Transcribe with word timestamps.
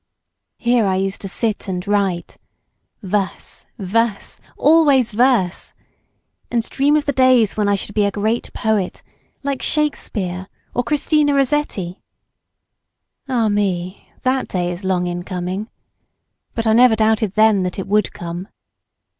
Here 0.57 0.87
I 0.87 0.95
used 0.95 1.21
to 1.21 1.27
sit 1.27 1.67
and 1.67 1.87
write—verse, 1.87 3.67
verse, 3.77 4.39
always 4.57 5.11
verse—and 5.11 6.63
dream 6.71 6.95
of 6.95 7.05
the 7.05 7.11
days 7.11 7.55
when 7.55 7.69
I 7.69 7.75
should 7.75 7.93
be 7.93 8.05
a 8.05 8.09
great 8.09 8.51
poet, 8.51 9.03
like 9.43 9.61
Shakespeare, 9.61 10.47
or 10.73 10.83
Christina 10.83 11.35
Rossetti! 11.35 12.01
Ah 13.29 13.47
me! 13.47 14.09
that 14.23 14.47
day 14.47 14.71
is 14.71 14.83
long 14.83 15.05
in 15.05 15.21
coming! 15.21 15.69
But 16.55 16.65
I 16.65 16.73
never 16.73 16.95
doubted 16.95 17.33
then 17.33 17.61
that 17.61 17.77
it 17.77 17.85
would 17.87 18.11
come. 18.11 18.47